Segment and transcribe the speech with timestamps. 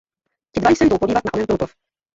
[0.51, 1.71] Ti dva se jdou podívat na onen průplav.